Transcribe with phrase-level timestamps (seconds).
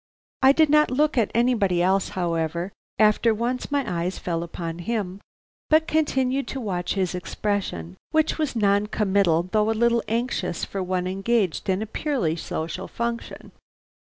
[0.41, 5.21] I did not look at anybody else, however, after once my eyes fell upon him,
[5.69, 10.81] but continued to watch his expression, which was non commital, though a little anxious for
[10.81, 13.51] one engaged in a purely social function.